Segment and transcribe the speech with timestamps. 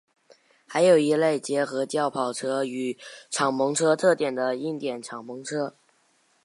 [0.67, 2.97] 还有一类结合轿跑车与
[3.29, 5.75] 敞篷车特点的硬顶敞篷车。